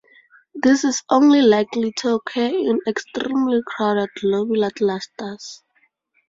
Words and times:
This 0.55 0.83
is 0.83 1.03
only 1.11 1.43
likely 1.43 1.91
to 1.97 2.15
occur 2.15 2.47
in 2.47 2.79
extremely 2.87 3.59
crowded 3.67 4.09
globular 4.19 4.71
clusters. 4.71 5.61